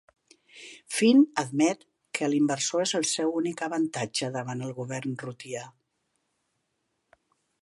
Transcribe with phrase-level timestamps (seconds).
[0.99, 1.85] Finn admet
[2.19, 5.67] que l'inversor és el seu únic avantatge davant el govern rutià.